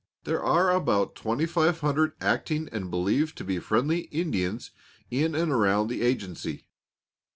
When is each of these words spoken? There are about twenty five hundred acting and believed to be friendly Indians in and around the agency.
There 0.23 0.41
are 0.41 0.71
about 0.71 1.13
twenty 1.13 1.45
five 1.45 1.81
hundred 1.81 2.13
acting 2.19 2.67
and 2.71 2.89
believed 2.89 3.37
to 3.37 3.43
be 3.43 3.59
friendly 3.59 4.05
Indians 4.05 4.71
in 5.11 5.35
and 5.35 5.51
around 5.51 5.89
the 5.89 6.01
agency. 6.01 6.65